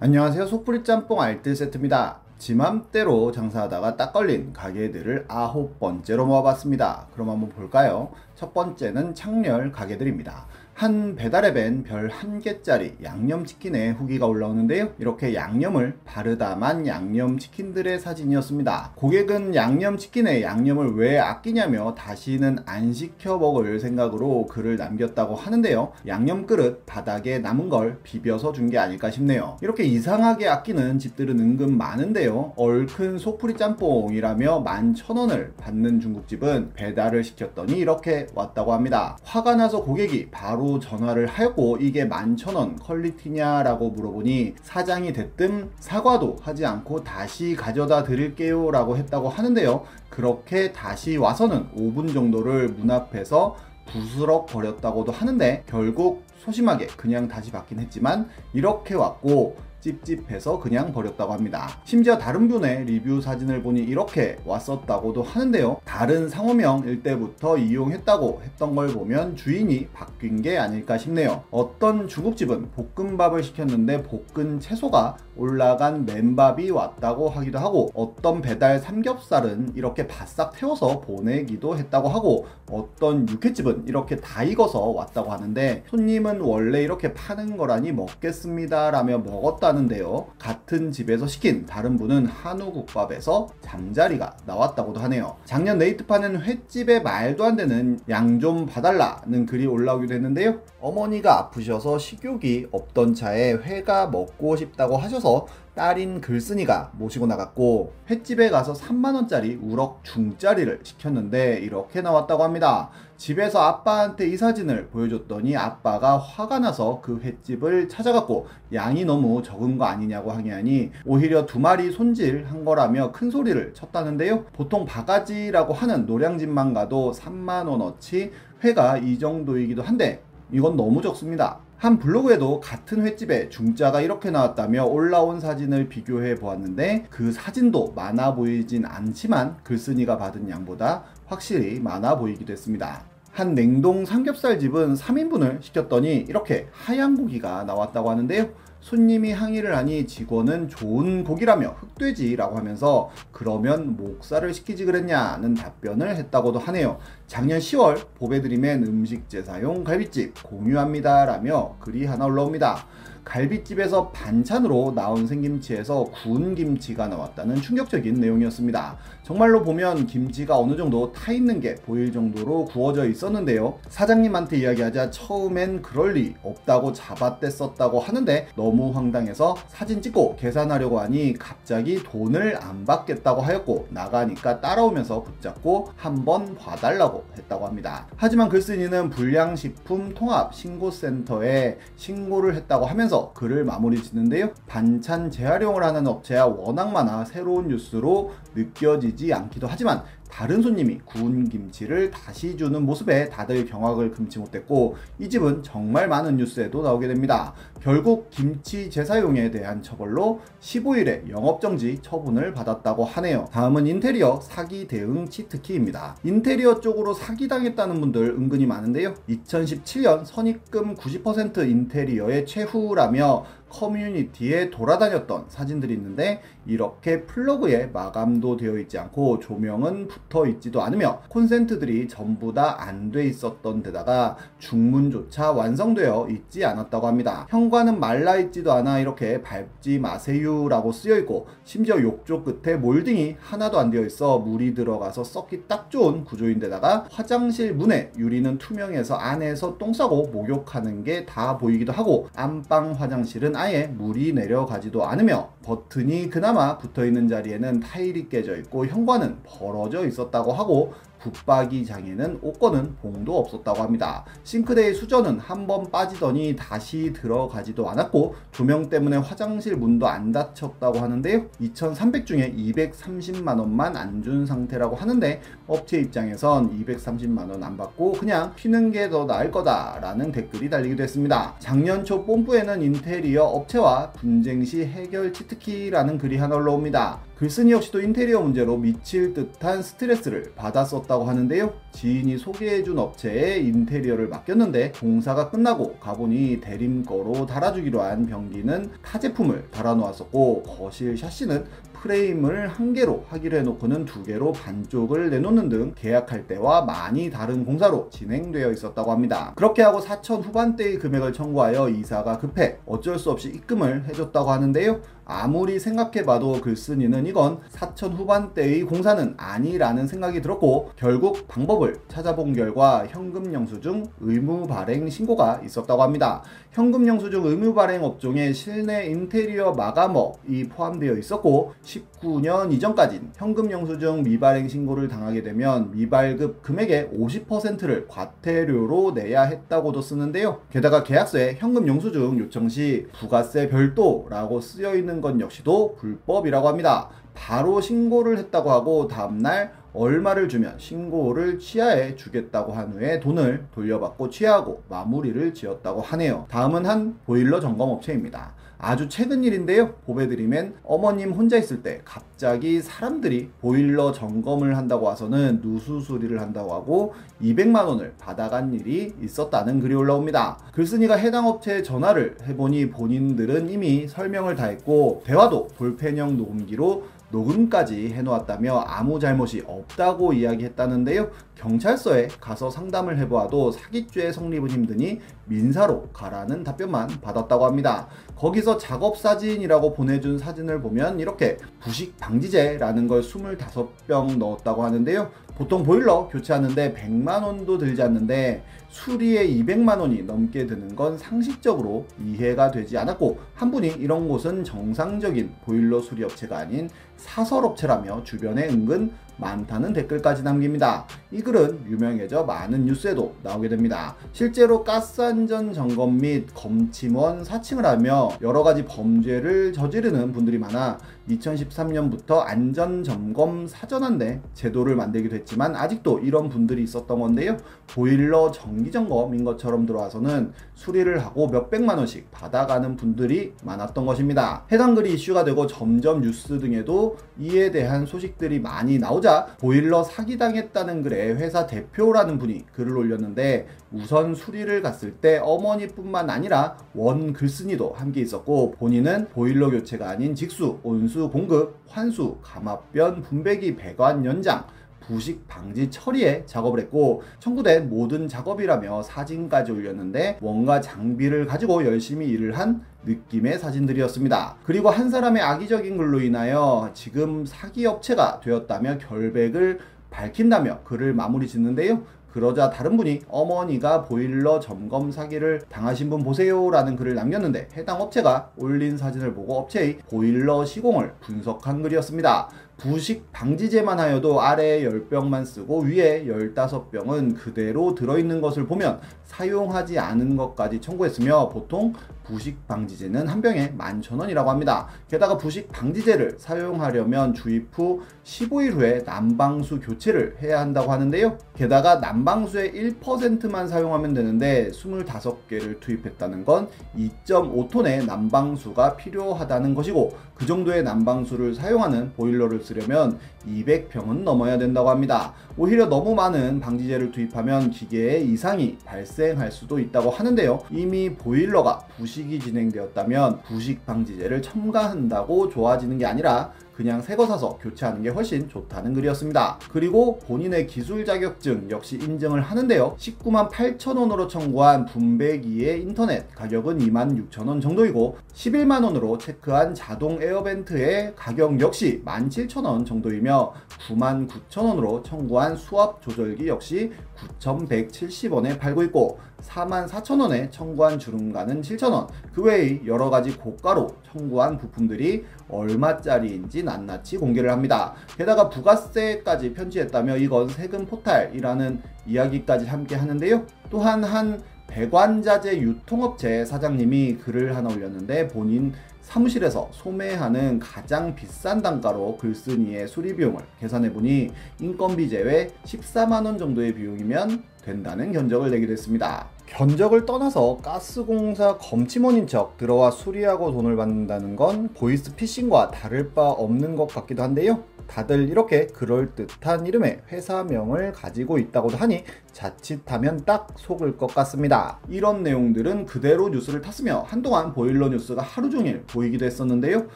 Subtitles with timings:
[0.00, 0.46] 안녕하세요.
[0.46, 2.20] 속풀이 짬뽕 알뜰 세트입니다.
[2.38, 7.08] 지맘대로 장사하다가 딱 걸린 가게들을 아홉 번째로 모아봤습니다.
[7.12, 8.12] 그럼 한번 볼까요?
[8.36, 10.46] 첫 번째는 창렬 가게들입니다
[10.78, 14.90] 한 배달의 벤별 한 개짜리 양념치킨에 후기가 올라오는데요.
[15.00, 18.92] 이렇게 양념을 바르다만 양념치킨들의 사진이었습니다.
[18.94, 25.90] 고객은 양념치킨에 양념을 왜 아끼냐며 다시는 안 시켜 먹을 생각으로 글을 남겼다고 하는데요.
[26.06, 29.56] 양념 그릇 바닥에 남은 걸 비벼서 준 게 아닐까 싶네요.
[29.62, 32.52] 이렇게 이상하게 아끼는 집들은 은근 많은데요.
[32.54, 39.16] 얼큰 소프리 짬뽕이라며 11,000원을 받는 중국집은 배달을 시켰더니 이렇게 왔다고 합니다.
[39.24, 47.02] 화가 나서 고객이 바로 전화를 하였고 이게 만천원 quality냐라고 물어보니 사장이 대뜸 사과도 하지 않고
[47.02, 49.84] 다시 가져다 드릴게요 라고 했다고 하는데요.
[50.10, 57.80] 그렇게 다시 와서는 5분 정도를 문 앞에서 부스럭 거렸다고도 하는데 결국 소심하게 그냥 다시 받긴
[57.80, 61.68] 했지만 이렇게 왔고 찝찝해서 그냥 버렸다고 합니다.
[61.84, 65.80] 심지어 다른 분의 리뷰 사진을 보니 이렇게 왔었다고도 하는데요.
[65.84, 71.44] 다른 상호명 일때부터 이용했다고 했던 걸 보면 주인이 바뀐 게 아닐까 싶네요.
[71.50, 80.08] 어떤 중국집은 볶음밥을 시켰는데 볶은 채소가 올라간 맨밥이 왔다고 하기도 하고 어떤 배달 삼겹살은 이렇게
[80.08, 87.14] 바싹 태워서 보내기도 했다고 하고 어떤 육회집은 이렇게 다 익어서 왔다고 하는데 손님은 원래 이렇게
[87.14, 90.28] 파는 거라니 먹겠습니다 라며 먹었다 나왔다는데요.
[90.38, 95.36] 같은 집에서 시킨 다른 분은 한우 국밥에서 잠자리가 나왔다고도 하네요.
[95.44, 100.60] 작년 네이트판은 횟집에 말도 안 되는 양 좀 봐달라는 글이 올라오기도 했는데요.
[100.80, 105.46] 어머니가 아프셔서 식욕이 없던 차에 회가 먹고 싶다고 하셔서
[105.78, 112.90] 딸인 글쓴이가 모시고 나갔고 횟집에 가서 3만원짜리 우럭 중짜리를 시켰는데 이렇게 나왔다고 합니다.
[113.16, 119.84] 집에서 아빠한테 이 사진을 보여줬더니 아빠가 화가 나서 그 횟집을 찾아갔고 양이 너무 적은 거
[119.84, 124.46] 아니냐고 하니 오히려 두 마리 손질한 거라며 큰 소리를 쳤다는데요.
[124.46, 128.32] 보통 바가지라고 하는 노량진만 가도 3만원어치
[128.64, 131.60] 회가 이 정도이기도 한데 이건 너무 적습니다.
[131.78, 138.84] 한 블로그에도 같은 횟집에 중자가 이렇게 나왔다며 올라온 사진을 비교해 보았는데 그 사진도 많아 보이진
[138.84, 143.04] 않지만 글쓴이가 받은 양보다 확실히 많아 보이기도 했습니다.
[143.30, 148.48] 한 냉동 삼겹살 집은 3인분을 시켰더니 이렇게 하얀 고기가 나왔다고 하는데요.
[148.80, 156.98] 손님이 항의를 하니 직원은 좋은 고기라며 흑돼지라고 하면서 그러면 목살을 시키지 그랬냐는 답변을 했다고도 하네요.
[157.26, 162.86] 작년 10월 보배드림엔 음식 제사용 갈비집 공유합니다 라며 글이 하나 올라옵니다.
[163.24, 168.96] 갈비집에서 반찬으로 나온 생김치에서 구운 김치가 나왔다는 충격적인 내용이었습니다.
[169.22, 173.78] 정말로 보면 김치가 어느 정도 타 있는 게 보일 정도로 구워져 있었는데요.
[173.88, 182.02] 사장님한테 이야기하자 처음엔 그럴 리 없다고 잡아댔었다고 하는데 너무 황당해서 사진 찍고 계산하려고 하니 갑자기
[182.02, 188.06] 돈을 안 받겠다고 하였고 나가니까 따라오면서 붙잡고 한번 봐달라고 했다고 합니다.
[188.16, 194.50] 하지만 글쓴이는 불량식품 통합 신고센터에 신고를 했다고 하면서 하면서 글을 마무리 짓는데요.
[194.66, 202.10] 반찬 재활용을 하는 업체야 워낙 많아 새로운 뉴스로 느껴지지 않기도 하지만 다른 손님이 구운 김치를
[202.10, 207.54] 다시 주는 모습에 다들 경악을 금치 못했고 이 집은 정말 많은 뉴스에도 나오게 됩니다.
[207.80, 213.48] 결국 김치 재사용에 대한 처벌로 15일에 영업정지 처분을 받았다고 하네요.
[213.52, 216.16] 다음은 인테리어 사기 대응 치트키입니다.
[216.24, 219.14] 인테리어 쪽으로 사기당했다는 분들 은근히 많은데요.
[219.28, 229.38] 2017년 선입금 90% 인테리어의 최후라며 커뮤니티에 돌아다녔던 사진들이 있는데 이렇게 플러그에 마감도 되어 있지 않고
[229.40, 237.06] 조명은 붙어 있지도 않으며 콘센트들이 전부 다 안 돼 있었던 데다가 중문조차 완성되어 있지 않았다고
[237.06, 237.46] 합니다.
[237.48, 243.78] 현관은 말라 있지도 않아 이렇게 밟지 마세요 라고 쓰여 있고 심지어 욕조 끝에 몰딩이 하나도
[243.78, 249.92] 안 되어 있어 물이 들어가서 썩기 딱 좋은 구조인데다가 화장실 문에 유리는 투명해서 안에서 똥
[249.92, 257.04] 싸고 목욕하는 게 다 보이기도 하고 안방 화장실은 아예 물이 내려가지도 않으며 버튼이 그나마 붙어
[257.04, 264.24] 있는 자리에는 타일이 깨져 있고 현관은 벌어져 있었다고 하고 붙박이 장에는 옷거는 봉도 없었다고 합니다.
[264.44, 271.46] 싱크대의 수전은 한번 빠지더니 다시 들어가지도 않았고 조명 때문에 화장실 문도 안 닫혔다고 하는데요.
[271.60, 278.52] 2,300 중에 230만 원만 안 준 상태라고 하는데 업체 입장에선 230만 원 안 받고 그냥
[278.54, 281.54] 피는 게 더 나을 거다라는 댓글이 달리기도 했습니다.
[281.58, 287.20] 작년 초 뽐뿌에는 인테리어 업체와 분쟁 시 해결 치트키라는 글이 하나 올라옵니다.
[287.38, 291.72] 글쓴이 역시도 인테리어 문제로 미칠 듯한 스트레스를 받았었다고 하는데요.
[291.92, 300.64] 지인이 소개해준 업체에 인테리어를 맡겼는데 공사가 끝나고 가보니 대림거로 달아주기로 한 변기는 타 제품을 달아놓았었고
[300.64, 301.64] 거실 샤시는
[302.02, 308.08] 프레임을 한 개로 하기로 해놓고는 두 개로 반쪽을 내놓는 등 계약할 때와 많이 다른 공사로
[308.10, 309.52] 진행되어 있었다고 합니다.
[309.56, 315.00] 그렇게 하고 4천 후반대의 금액을 청구하여 이사가 급해 어쩔 수 없이 입금을 해줬다고 하는데요.
[315.30, 323.52] 아무리 생각해봐도 글쓴이는 이건 4천 후반대의 공사는 아니라는 생각이 들었고 결국 방법을 찾아본 결과 현금
[323.52, 326.42] 영수증 의무 발행 신고가 있었다고 합니다.
[326.70, 334.68] 현금 영수증 의무 발행 업종에 실내 인테리어 마감업이 포함되어 있었고 19년 이전까진 현금 영수증 미발행
[334.68, 340.60] 신고를 당하게 되면 미발급 금액의 50%를 과태료로 내야 했다고도 쓰는데요.
[340.70, 347.08] 게다가 계약서에 현금 영수증 요청 시 부가세 별도라고 쓰여 있는 것 역시도 불법이라고 합니다.
[347.34, 354.82] 바로 신고를 했다고 하고 다음날 얼마를 주면 신고를 취하해 주겠다고 한 후에 돈을 돌려받고 취하고
[354.88, 356.46] 마무리를 지었다고 하네요.
[356.50, 358.54] 다음은 한 보일러 점검 업체입니다.
[358.80, 359.94] 아주 최근 일인데요.
[360.06, 367.14] 보배드림엔 어머님 혼자 있을 때 갑자기 사람들이 보일러 점검을 한다고 와서는 누수 수리를 한다고 하고
[367.42, 370.58] 200만 원을 받아간 일이 있었다는 글이 올라옵니다.
[370.72, 378.84] 글쓴이가 해당 업체에 전화를 해보니 본인들은 이미 설명을 다 했고 대화도 볼펜형 녹음기로 녹음까지 해놓았다며
[378.86, 381.30] 아무 잘못이 없다고 이야기했다는데요.
[381.56, 388.08] 경찰서에 가서 상담을 해보아도 사기죄 성립은 힘드니 민사로 가라는 답변만 받았다고 합니다.
[388.36, 395.30] 거기서 작업 사진이라고 보내준 사진을 보면 이렇게 부식 방지제라는 걸 25병 넣었다고 하는데요.
[395.56, 402.70] 보통 보일러 교체하는데 100만 원도 들지 않는데 수리에 200만 원이 넘게 드는 건 상식적으로 이해가
[402.70, 409.12] 되지 않았고 한 분이 이런 곳은 정상적인 보일러 수리 업체가 아닌 사설 업체라며 주변에 은근
[409.38, 411.06] 많다는 댓글까지 남깁니다.
[411.30, 414.16] 이 글은 유명해져 많은 뉴스에도 나오게 됩니다.
[414.32, 420.98] 실제로 가스안전 점검 및 검침원 사칭을 하며 여러 가지 범죄를 저지르는 분들이 많아
[421.28, 427.56] 2013년부터 안전점검 사전안내 제도를 만들기도 했지만 아직도 이런 분들이 있었던 건데요.
[427.86, 434.64] 보일러 정기점검인 것처럼 들어와서는 수리를 하고 몇백만 원씩 받아가는 분들이 많았던 것입니다.
[434.72, 439.27] 해당 글이 이슈가 되고 점점 뉴스 등에도 이에 대한 소식들이 많이 나오자
[439.58, 447.32] 보일러 사기당했다는 글에 회사 대표라는 분이 글을 올렸는데 우선 수리를 갔을 때 어머니뿐만 아니라 원
[447.32, 454.64] 글쓴이도 함께 있었고 본인은 보일러 교체가 아닌 직수, 온수 공급, 환수, 감압변, 분배기 배관 연장
[455.08, 462.58] 부식 방지 처리에 작업을 했고 청구된 모든 작업이라며 사진까지 올렸는데 뭔가 장비를 가지고 열심히 일을
[462.58, 464.56] 한 느낌의 사진들이었습니다.
[464.64, 469.78] 그리고 한 사람의 악의적인 글로 인하여 지금 사기 업체가 되었다며 결백을
[470.10, 472.02] 밝힌다며 글을 마무리 짓는데요.
[472.32, 478.50] 그러자 다른 분이 어머니가 보일러 점검 사기를 당하신 분 보세요 라는 글을 남겼는데 해당 업체가
[478.58, 482.50] 올린 사진을 보고 업체의 보일러 시공을 분석한 글이었습니다.
[482.78, 490.80] 부식 방지제만 하여도 아래에 10병만 쓰고 위에 15병은 그대로 들어있는 것을 보면 사용하지 않은 것까지
[490.80, 491.92] 청구했으며 보통
[492.22, 494.86] 부식 방지제는 한 병에 11,000원이라고 합니다.
[495.08, 501.38] 게다가 부식 방지제를 사용하려면 주입 후 15일 후에 난방수 교체를 해야 한다고 하는데요.
[501.56, 511.54] 게다가 난방수의 1%만 사용하면 되는데 25개를 투입했다는 건 2.5톤의 난방수가 필요하다는 것이고 그 정도의 난방수를
[511.54, 515.32] 사용하는 보일러를 쓰려면 200평은 넘어야 된다고 합니다.
[515.56, 520.60] 오히려 너무 많은 방지제를 투입하면 기계에 이상이 발생할 수도 있다고 하는데요.
[520.70, 528.04] 이미 보일러가 부식이 진행되었다면 부식 방지제를 첨가한다고 좋아지는 게 아니라 그냥 새 거 사서 교체하는
[528.04, 529.58] 게 훨씬 좋다는 글이었습니다.
[529.72, 532.94] 그리고 본인의 기술 자격증 역시 인증을 하는데요.
[532.96, 541.58] 19만 8천원으로 청구한 분배기의 인터넷 가격은 2만 6천원 정도이고 11만 원으로 체크한 자동 에어벤트의 가격
[541.60, 543.54] 역시 17,000원 정도이며
[543.88, 546.92] 9만 9천원으로 청구한 수압 조절기 역시
[547.40, 557.18] 9,170원에 팔고 있고 44,000원에 청구한 주름가는 7,000원 그 외의 여러가지 고가로 청구한 부품들이 얼마짜리인지 낱낱이
[557.18, 557.94] 공개를 합니다.
[558.16, 563.44] 게다가 부가세까지 편취했다며 이건 세금 포탈이라는 이야기까지 함께 하는데요.
[563.70, 568.74] 또한 한 배관자재 유통업체 사장님이 글을 하나 올렸는데 본인
[569.08, 578.12] 사무실에서 소매하는 가장 비싼 단가로 글쓴이의 수리 비용을 계산해보니 인건비 제외 14만원 정도의 비용이면 된다는
[578.12, 579.26] 견적을 내기도 했습니다.
[579.50, 586.76] 견적을 떠나서 가스공사 검침원인 척 들어와 수리하고 돈을 받는다는 건 보이스 피싱과 다를 바 없는
[586.76, 587.64] 것 같기도 한데요.
[587.88, 594.78] 다들 이렇게 그럴듯한 이름의 회사명을 가지고 있다고도 하니 자칫하면 딱 속을 것 같습니다.
[594.88, 599.88] 이런 내용들은 그대로 뉴스를 탔으며 한동안 보일러 뉴스가 하루 종일 보이기도 했었는데요.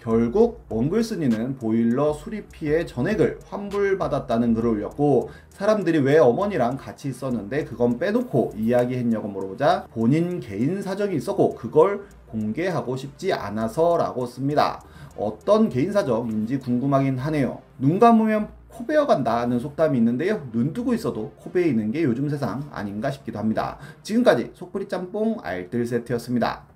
[0.00, 5.28] 결국 원글쓴이는 보일러 수리 피해 전액을 환불받았다는 글을 올렸고
[5.60, 12.96] 사람들이 왜 어머니랑 같이 있었는데 그건 빼놓고 이야기했냐고 물어보자 본인 개인 사정이 있었고 그걸 공개하고
[12.96, 14.82] 싶지 않아서 라고 씁니다.
[15.18, 17.60] 어떤 개인 사정인지 궁금하긴 하네요.
[17.76, 20.48] 눈 감으면 코 베어간다는 속담이 있는데요.
[20.50, 23.76] 눈 뜨고 있어도 코 베이는 게 요즘 세상 아닌가 싶기도 합니다.
[24.02, 26.69] 지금까지 속풀이 짬뽕 알뜰 세트였습니다.